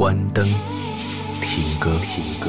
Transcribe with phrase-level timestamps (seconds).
[0.00, 0.48] 关灯，
[1.42, 2.48] 听歌，听歌。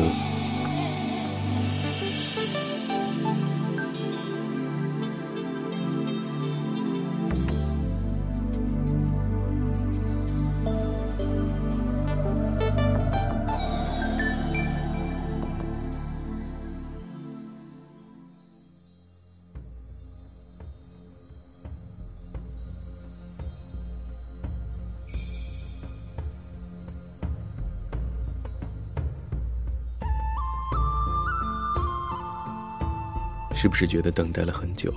[33.61, 34.91] 是不是觉得等待了很久，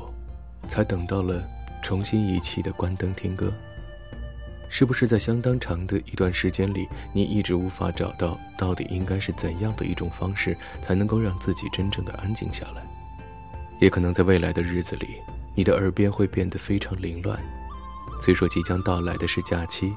[0.67, 1.47] 才等到了
[1.83, 3.53] 重新一期的关灯听歌？
[4.71, 12.83] 是不是在相当长的一段时间里，你一直无法找到到底应该是怎样的一种方式，才能够让自己真正的安静下来？
[13.83, 15.09] 也可能在未来的日子里，
[15.55, 17.39] 你的耳边会变得非常凌乱。
[18.23, 19.93] 虽说即将到来的是假期，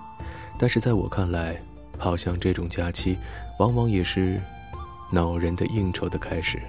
[0.59, 1.57] 但是在我看来，
[1.97, 3.17] 好像这种假期，
[3.59, 4.41] 往往也是
[5.09, 6.59] 恼人的应酬的开始。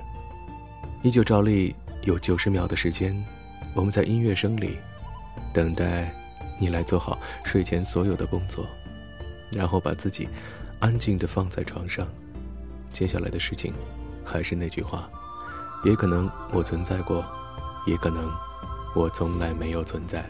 [1.03, 1.75] 依旧照例。
[2.09, 3.15] 有九十秒的时间，
[3.75, 4.79] 我们在音乐声里
[5.53, 6.11] 等待
[6.59, 8.65] 你来做好睡前所有的工作，
[9.53, 10.27] 然后把自己
[10.81, 12.09] 安静的放在床上。
[12.95, 13.75] 接下来的事情，
[14.25, 15.07] 还是那句话，
[15.85, 17.23] 也可能我存在过，
[17.87, 18.27] 也可能
[18.97, 20.25] 我从来没有存在。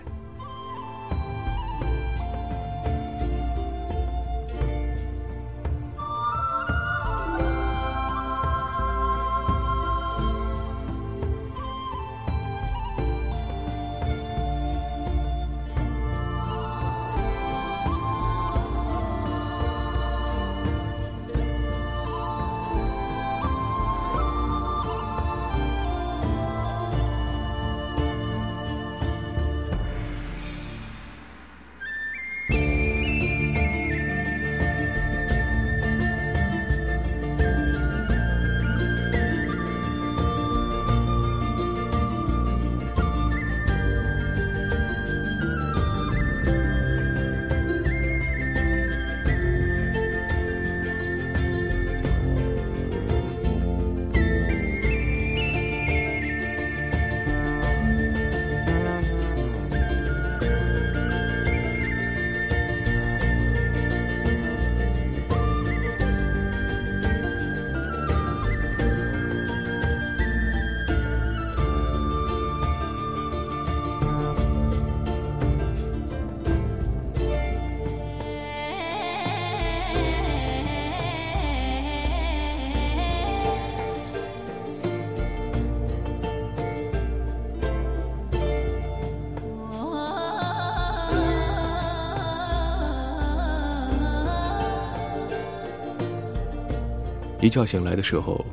[97.40, 98.44] 一觉醒来的时候，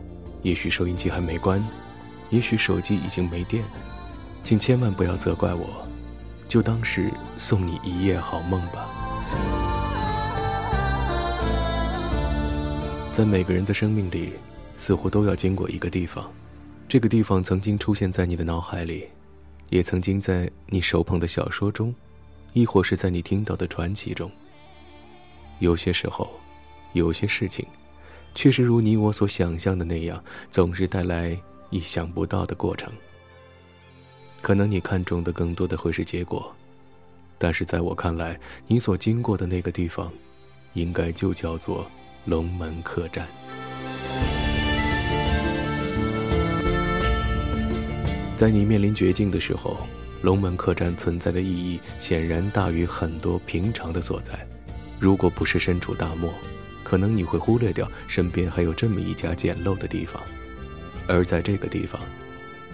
[0.44, 1.64] 也许收音机还没关，
[2.30, 3.64] 也许手机已经没电，
[4.44, 5.84] 请千万不要责怪我，
[6.48, 8.88] 就当是送你一夜好梦吧。
[13.12, 14.34] 在每个人的生命里，
[14.78, 16.32] 似乎都要经过一个地方，
[16.88, 19.08] 这个地方曾经出现在你的脑海里，
[19.72, 21.92] 也曾经在你手捧的小说中，
[22.54, 24.30] 亦或是在你听到的传奇中。
[25.58, 26.30] 有些时候，
[26.94, 27.66] 有些事情。
[28.36, 31.36] 确实如你我所想象的那样，总是带来
[31.70, 32.92] 意想不到的过程。
[34.42, 36.54] 可能你看中的更多的会是结果，
[37.38, 38.38] 但是在我看来，
[38.68, 40.12] 你所经过的那个地方，
[40.74, 41.90] 应该就叫做
[42.26, 43.26] 龙门客栈。
[48.36, 49.78] 在你面临绝境的时候，
[50.22, 54.46] 龙门客栈存在的意义显然大于很多平常的所在。
[55.00, 56.34] 如果不是身处大漠。
[56.86, 60.22] 可能你会忽略掉身边还有这么一家简陋的地方，
[61.08, 62.00] 而在这个地方，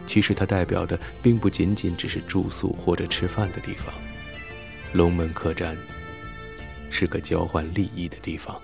[0.06, 3.94] 其实它代表的并不仅仅只是住宿或者吃饭的地方。
[4.92, 5.78] 龙门客栈
[6.90, 8.62] 是个交换利益的地方。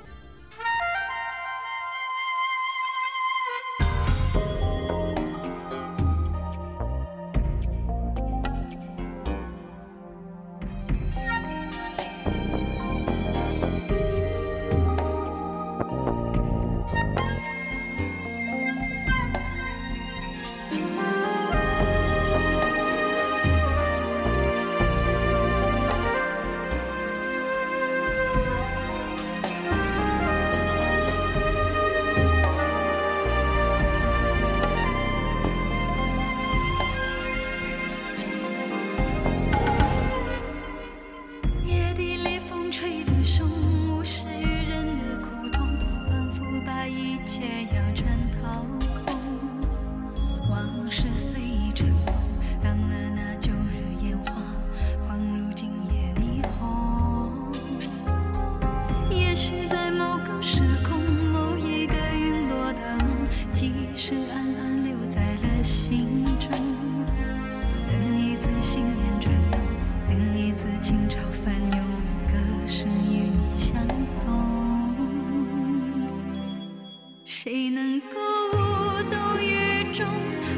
[78.14, 78.20] 够
[78.54, 80.06] 无动于衷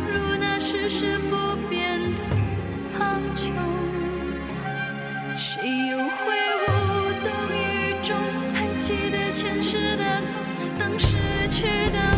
[0.08, 2.18] 如那世事不变的
[2.76, 3.40] 苍穹。
[5.38, 6.04] 谁又会
[6.66, 6.68] 无
[7.24, 8.16] 动于衷
[8.54, 10.34] 还记得前世的痛
[10.78, 11.18] 当失
[11.50, 12.09] 去的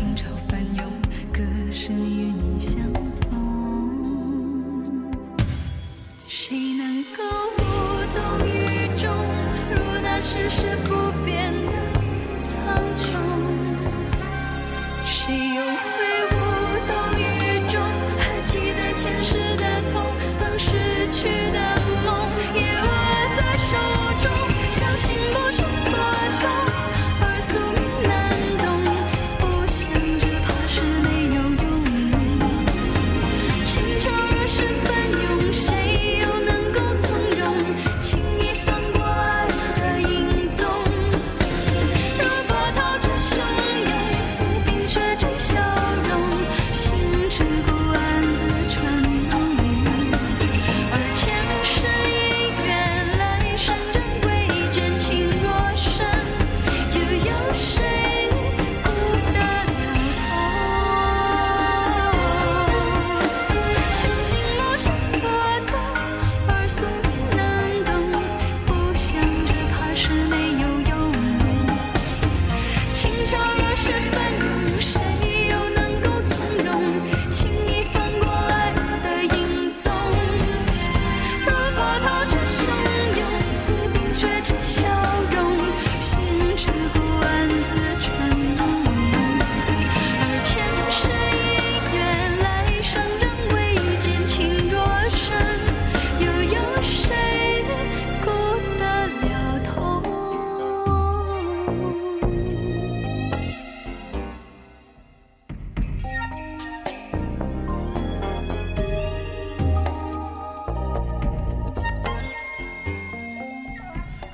[0.00, 0.86] 心潮翻涌，
[1.30, 1.94] 歌声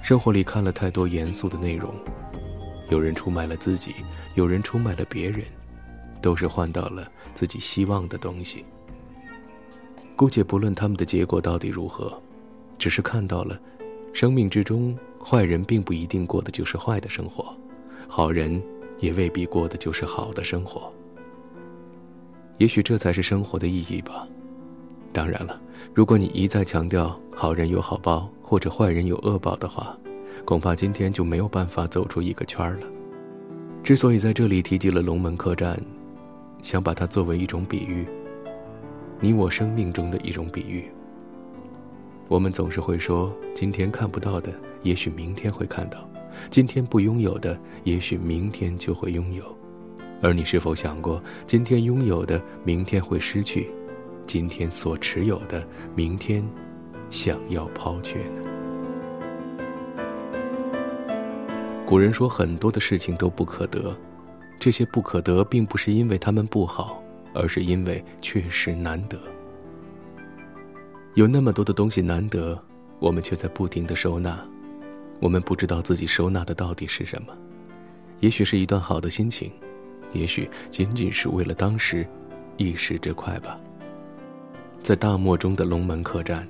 [0.07, 1.93] 生活里看了太多严肃的内容，
[2.91, 3.93] 有人出卖了自己，
[4.37, 5.43] 有人出卖了别人，
[6.23, 8.65] 都是换到了自己希望的东西。
[10.15, 12.23] 姑且不论他们的结果到底如何，
[12.79, 13.59] 只是看到了，
[14.13, 17.53] 生命之中坏人并不一定过的就是坏的生活，
[18.07, 18.63] 好人
[19.01, 20.89] 也未必过的就是好的生活。
[22.59, 24.25] 也许这才是生活的意义吧。
[25.13, 25.61] 当然了，
[25.95, 29.97] 如果你一再强调好人有好报或者坏人有恶报的话，
[30.45, 32.87] 恐怕今天就没有办法走出一个圈了。
[33.83, 35.81] 之所以在这里提及了龙门客栈，
[36.61, 38.07] 想把它作为一种比喻，
[39.21, 40.85] 你我生命中的一种比喻。
[42.29, 44.53] 我们总是会说，今天看不到的，
[44.83, 46.01] 也许明天会看到；
[46.51, 49.45] 今天不拥有的，也许明天就会拥有。
[50.21, 53.71] 而你是否想过，今天拥有的，明天会失去？
[54.27, 55.65] 今天所持有的，
[55.95, 56.45] 明天
[57.11, 58.43] 想要抛却呢？
[61.87, 63.97] 古人说，很多的事情都不可得，
[64.59, 67.01] 这些不可得，并不是因为他们不好，
[67.33, 69.17] 而是因为确实难得。
[71.15, 72.61] 有那么多的东西难得，
[72.99, 74.45] 我们却在不停的收纳，
[75.21, 77.29] 我们不知道自己收纳的到底是什么。
[78.19, 79.53] 也许是一段好的心情，
[80.13, 82.05] 也许仅仅是为了当时
[82.57, 83.57] 一时之快吧。
[84.87, 86.47] 在大漠中的龙门客栈，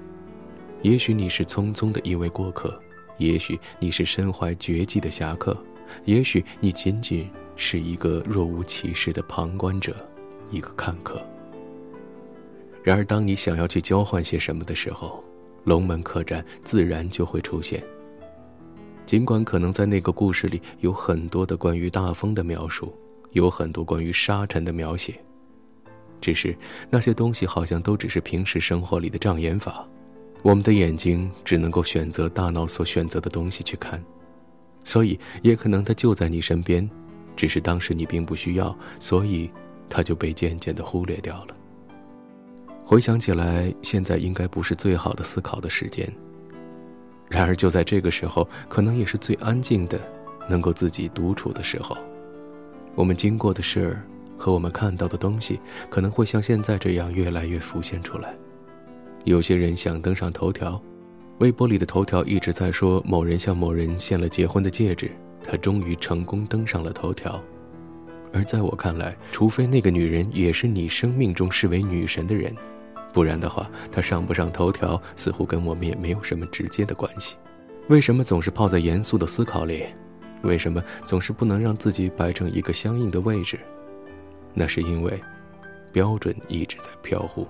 [0.82, 2.78] 也许你是匆匆的一位过客，
[3.16, 5.56] 也许你是身怀绝技的侠客，
[6.04, 7.26] 也许你仅仅
[7.56, 9.96] 是一个若无其事的旁观者，
[10.50, 11.18] 一个看客。
[12.82, 15.24] 然而，当你想要去交换些什么的时候，
[15.64, 17.82] 龙门客栈自然就会出现。
[19.06, 22.94] 尽管可能在那个故事里有很多的关于大风的描述，
[23.30, 25.18] 有很多关于沙尘的描写，
[26.20, 26.56] 只是
[26.90, 29.86] 那些东西好像都只是平时生活里的障眼法，
[30.42, 34.02] 我们的眼睛只能够选择大脑所选择的东西去看，
[34.84, 36.88] 所以也可能它就在你身边，
[37.36, 39.50] 只是当时你并不需要，所以
[39.88, 41.56] 它就被渐渐的忽略掉了。
[42.84, 46.08] 回想起来，现在应该不是最好的思考的时间。
[47.28, 50.00] 然而，就在这个时候，可能也是最安静的，
[50.48, 51.98] 能够自己独处的时候。
[52.94, 54.02] 我们经过的事儿
[54.38, 58.34] 和我们看到的东西，可能会像现在这样越来越浮现出来。
[59.24, 60.80] 有些人想登上头条，
[61.38, 65.10] 微博里的头条一直在说某人向某人献了结婚的戒指，
[65.44, 67.42] 他终于成功登上了头条。
[68.32, 72.54] 而在我看来，除非那个女人也是你生命中视为女神的人。
[73.12, 77.36] 不然的话，她上不上头条似乎跟我们也没有什么直接的关系。
[77.88, 79.86] 为什么总是泡在严肃的思考里？
[80.42, 83.58] 为什么总是不能让自己摆成一个相应的位置？
[84.58, 85.22] 那是因为，
[85.92, 87.46] 标准一直在飘忽。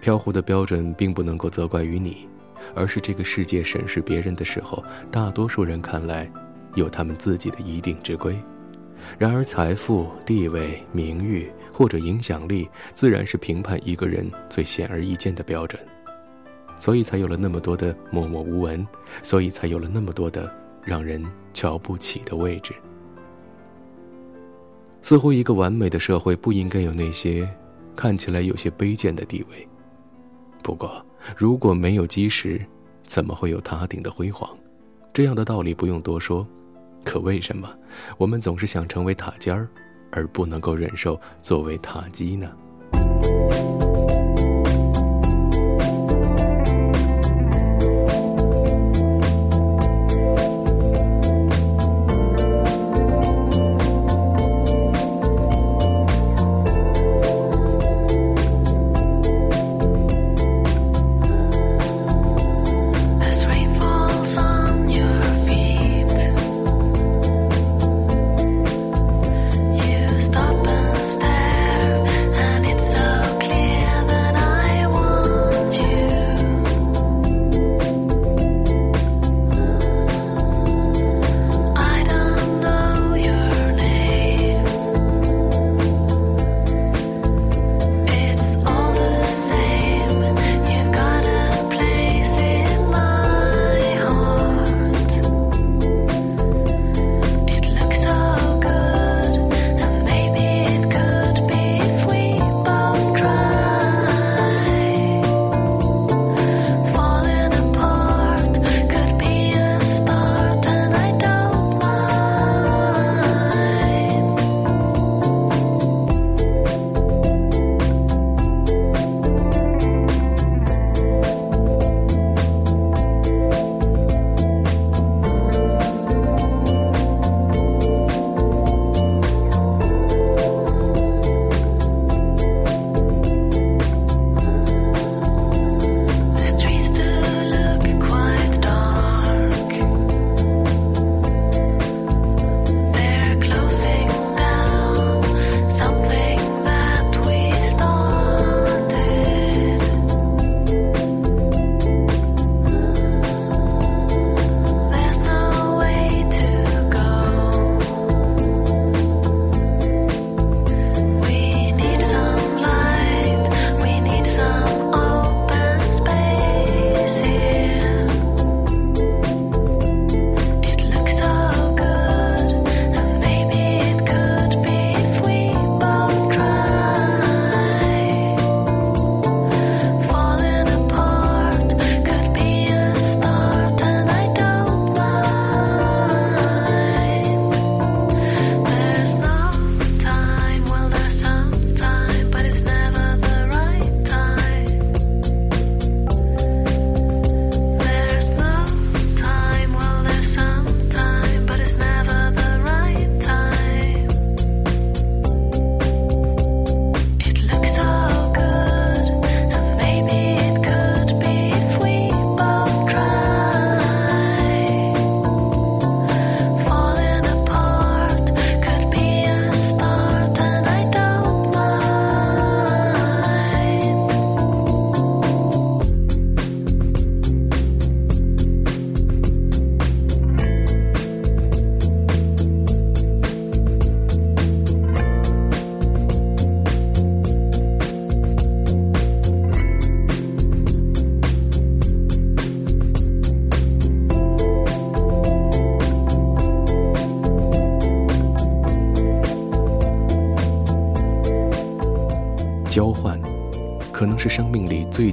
[0.00, 2.28] 飘忽的标准并不能够责怪于你，
[2.74, 6.28] 而是这个世界审视别人的时候，大多数人看来，
[6.74, 8.36] 有他们自己的一定之规。
[9.16, 15.80] 然而，财富、地位、名誉或者影响力，自然是评判一个人最显而易见的标准。
[16.78, 18.86] 所以才有了那么多的默默无闻，
[19.22, 22.74] 所以才有了那么多的让人瞧不起的位置。
[25.02, 27.48] 似乎一个完美的社会不应该有那些
[27.96, 29.66] 看起来有些卑贱的地位。
[30.62, 31.04] 不过，
[31.36, 32.60] 如果没有基石，
[33.04, 34.48] 怎么会有塔顶的辉煌？
[35.12, 36.46] 这样的道理不用多说。
[37.02, 37.68] 可为什么
[38.18, 39.66] 我们总是想成为塔尖儿，
[40.10, 42.50] 而不能够忍受作为塔基呢？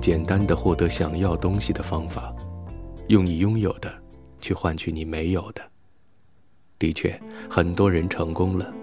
[0.07, 2.33] 简单的获得想要东西的方法，
[3.09, 3.93] 用你拥有的，
[4.39, 5.61] 去换取你没有的。
[6.79, 8.73] 的确，很多人成功了，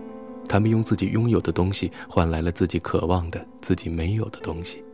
[0.47, 4.85] 他们用自己拥有的东西换来了自己渴望的、自己没有的东西。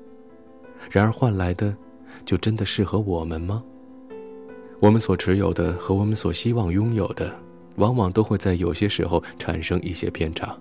[0.88, 1.74] 然而，换来的，
[2.24, 3.64] 就真的适合我们吗？
[4.78, 7.34] 我们所持有的和我们所希望拥有的，
[7.74, 10.56] 往往都会在有些时候产生一些偏差。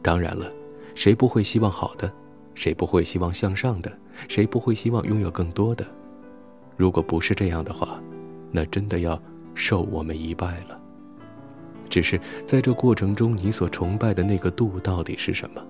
[0.00, 0.50] 当然了，
[0.94, 2.10] 谁不会希望好的？
[2.54, 3.92] 谁不会希望向上的？
[4.26, 5.86] 谁不会希望拥有更多的？
[6.76, 8.00] 如果不是这样的话，
[8.50, 9.20] 那真的要
[9.54, 10.80] 受我们一拜了。
[11.88, 15.62] 只是在这过程中，你所崇拜的那个度到底是什么？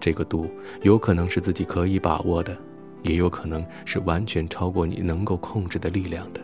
[0.00, 0.50] 这个度
[0.82, 2.56] 有可能是自己可以把握的，
[3.02, 6.40] 也有可能是完全超过你能够控制的力量的。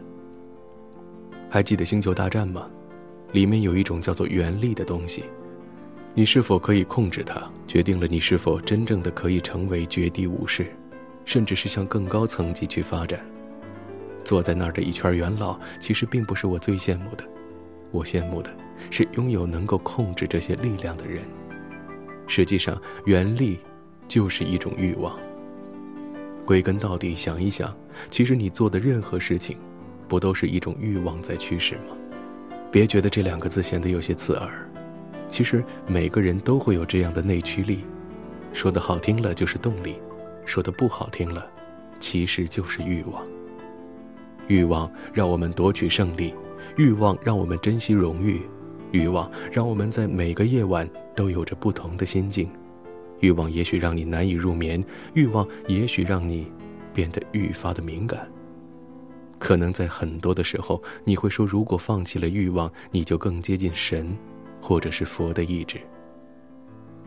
[1.49, 2.69] 还记得《星球大战》吗？
[3.33, 5.25] 里面有一种叫做原力的东西，
[6.15, 10.67] 你是否可以控制它，决定了你是否真正的可以成为绝地武士，
[11.27, 13.21] 甚至是向更高层级去发展。
[14.25, 17.25] 坐在那儿的一圈元老，其实并不是我最羡慕的，
[17.91, 18.51] 我羡慕的。
[18.91, 21.23] 是拥有能够控制这些力量的人。
[22.27, 23.59] 实际上，原力
[24.07, 25.19] 就是一种欲望。
[26.45, 27.75] 归根到底，想一想，
[28.11, 29.57] 其实你做的任何事情，
[30.07, 31.97] 不都是一种欲望在驱使吗？
[32.71, 34.71] 别觉得这两个字显得有些刺耳。
[35.31, 37.85] 其实每个人都会有这样的内驱力，
[38.53, 39.97] 说的好听了就是动力，
[40.47, 41.47] 说的不好听了，
[42.01, 43.23] 其实就是欲望。
[44.49, 46.33] 欲望让我们夺取胜利，
[46.77, 48.41] 欲望让我们珍惜荣誉。
[48.93, 52.49] 欲望让我们在每个夜晚都有着不同的心境，
[53.21, 54.83] 欲望也许让你难以入眠，
[55.13, 56.51] 欲望也许让你
[56.95, 58.27] 变得愈发的敏感。
[59.39, 64.17] 可能在很多的时候，你会说，如果放弃了欲望，你就更接近神，
[64.63, 65.79] 或者是佛的意志。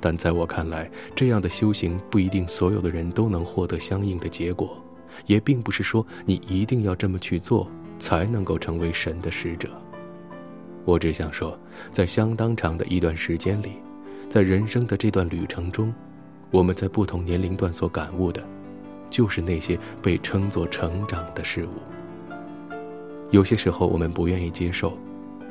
[0.02, 4.82] 但在我看来，这样的修行不一定所有的人都能获得相应的结果，
[5.26, 9.70] 也并不是说你一定要这么去做才能够成为神的使者。
[10.86, 11.60] 我只想说，
[11.90, 13.74] 在相当长的一段时间里，
[14.30, 15.94] 在人生的这段旅程中，
[16.50, 18.42] 我们在不同年龄段所感悟的，
[19.10, 21.70] 就是那些被称作成长的事物。
[23.30, 24.98] 有些时候我们不愿意接受，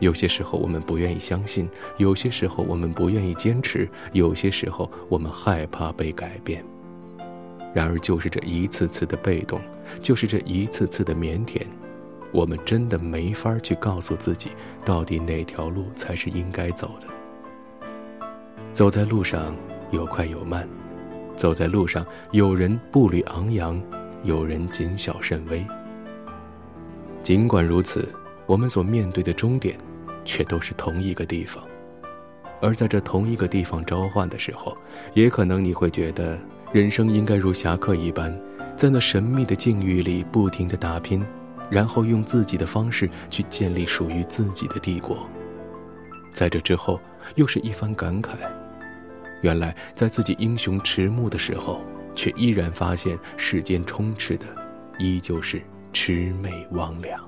[0.01, 6.65] 有些时候我们不愿意相信，有些时候我们不愿意坚持，有些时候我们害怕被改变。
[7.75, 9.61] 然而，就是这一次次的被动，
[10.01, 11.63] 就是这一次次的腼腆。
[12.31, 14.51] 我们真的没法去告诉自己，
[14.85, 17.07] 到底哪条路才是应该走的。
[18.73, 19.55] 走在路上，
[19.91, 20.63] 有快有慢；
[21.37, 23.81] 走在路上，有人步履昂扬，
[24.25, 25.65] 有人谨小慎微。
[27.23, 28.09] 尽管如此，
[28.47, 29.79] 我们所面对的终点，
[30.29, 31.65] 却都是同一个地方。
[32.61, 34.77] 而在这同一个地方召唤的时候，
[35.15, 36.39] 也可能你会觉得，
[36.73, 38.37] 人生应该如侠客一般，
[38.77, 41.25] 在那神秘的境遇里不停的打拼。
[41.71, 45.29] 然后用自己的方式去建立属于自己的帝国。
[46.33, 46.99] 在这之后，
[47.35, 48.31] 又是一番感慨：
[49.43, 51.83] 原来在自己英雄迟暮的时候，
[52.15, 54.47] 却依然发现世间充斥的，
[54.99, 55.61] 依旧是
[55.93, 57.28] 魑魅魍魉。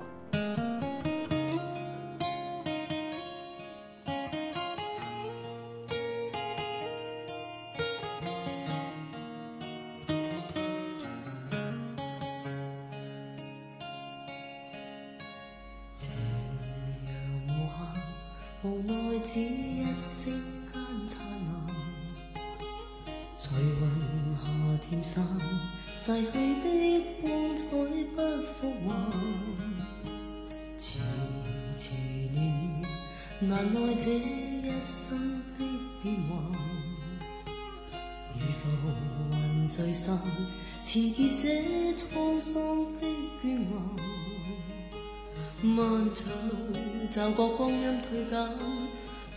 [47.61, 48.39] 光阴退减，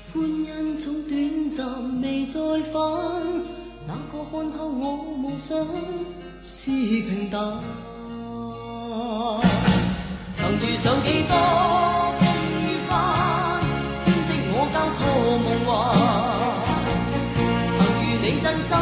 [0.01, 1.13] 欢欣总短
[1.51, 2.41] 暂，未再
[2.73, 2.81] 返。
[3.87, 5.59] 那个看透我梦想？
[6.43, 7.39] 是平淡，
[10.33, 11.37] 曾遇上几多
[12.19, 12.25] 风
[12.65, 13.61] 雨翻，
[14.07, 14.99] 编织我交错
[15.45, 15.71] 梦幻。
[17.75, 18.73] 曾遇你真心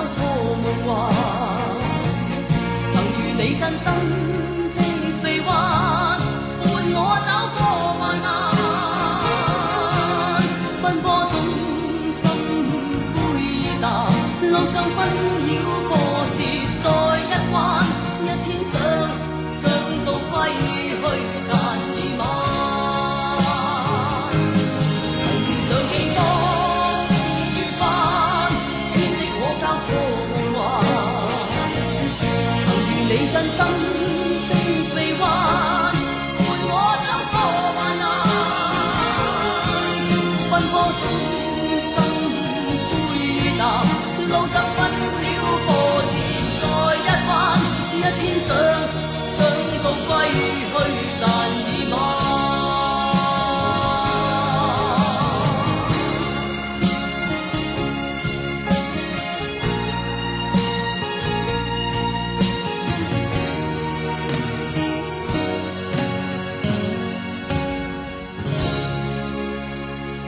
[0.00, 0.16] 交錯
[0.62, 0.90] 夢幻。
[2.92, 4.39] 曾遇你真心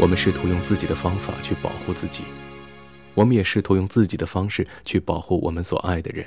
[0.02, 2.24] 我们试图用自己的方法去保护自己，
[3.14, 6.26] 我们也试图用自己的方式去保护我们所爱的人。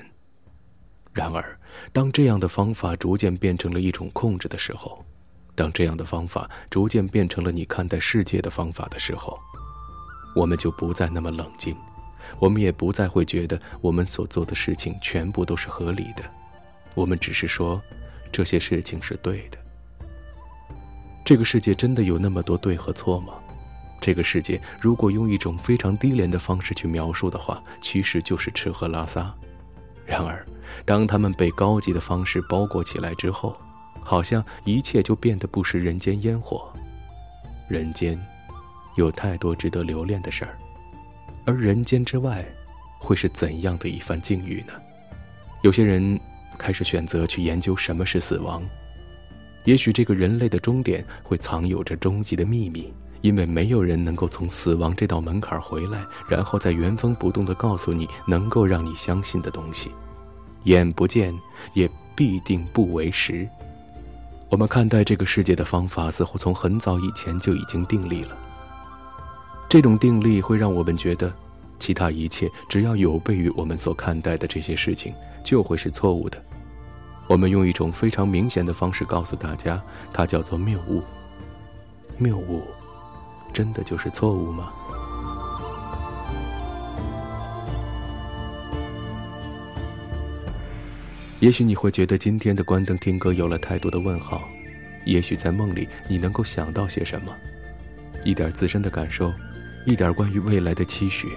[1.12, 1.60] 然而，
[1.92, 5.04] 当这样的方法逐渐变成了一种控制的时候，
[5.56, 9.38] 当这样的方法逐渐变成了你看待世界的方法的时候，
[10.38, 11.76] 我们就不再那么冷静，
[12.40, 16.24] 我们也不再会觉得我们所做的事情全部都是合理的，
[16.94, 17.82] 我们只是说
[18.32, 19.58] 这些事情是对的。
[21.26, 23.34] 这个世界真的有那么多对和错吗？
[24.06, 29.34] 这个世界如果用一种非常低廉的方式去描述的话，其实就是吃喝拉撒。
[30.06, 30.46] 然而，
[30.86, 33.58] 当他们被高级的方式包裹起来之后，
[34.04, 36.72] 好像一切就变得不食人间烟火。
[37.68, 38.16] 人间
[38.96, 40.56] 有太多值得留恋的事儿，
[41.44, 42.46] 而人间之外，
[43.00, 44.74] 会是怎样的一番境遇呢？
[45.64, 46.20] 有些人
[46.60, 48.62] 开始选择去研究什么是死亡。
[49.64, 52.94] 也许这个人类的终点会藏有着终极的秘密，
[53.26, 59.90] 因为没有人能够从死亡这道门槛回来，然后再原封不动地告诉你能够让你相信的东西。
[60.66, 61.34] 眼不见，
[61.74, 63.50] 也必定不为实。
[64.52, 68.38] 我们看待这个世界的方法，似乎从很早以前就已经定立了。
[69.68, 71.34] 这种定力会让我们觉得，
[71.80, 75.12] 其他一切只要有悖于我们所看待的这些事情，
[75.44, 76.40] 就会是错误的。
[77.26, 79.82] 我们用一种非常明显的方式告诉大家，
[80.14, 81.02] 它叫做谬误。
[82.20, 82.62] 谬误，
[83.56, 84.70] 真的就是错误吗？
[91.40, 94.44] 也许你会觉得今天的关灯听歌有了太多的问号，
[95.06, 97.34] 也许在梦里你能够想到些什么，
[98.26, 99.32] 一点自身的感受，
[99.86, 101.30] 一点关于未来的期许。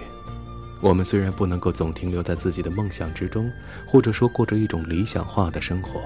[0.81, 3.49] 我们虽然不能够总停留在自己的梦想之中，
[3.85, 6.01] 或者说过着一种理想化的生活，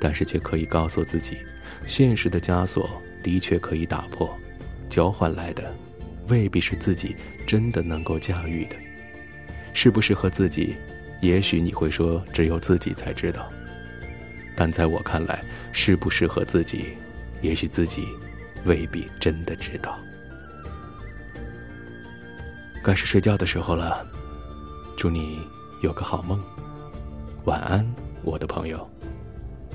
[0.00, 1.36] 但是却可以告诉自己，
[1.86, 2.88] 现实的枷锁
[3.22, 4.38] 的确可以打破，
[4.88, 5.74] 交换来的
[6.28, 8.76] 未必是自己真的能够驾驭的。
[9.72, 10.74] 适不适合自己，
[11.20, 13.48] 也许你会说只有自己才知道，
[14.56, 16.96] 但在我看来，适不适合自己，
[17.42, 18.06] 也许自己
[18.64, 19.98] 未必真的知道。
[22.82, 24.06] 该是睡觉的时候了，
[24.96, 25.40] 祝你
[25.82, 26.40] 有个好梦，
[27.44, 27.86] 晚安，
[28.22, 28.88] 我的朋友，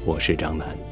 [0.03, 0.90] 我是张楠。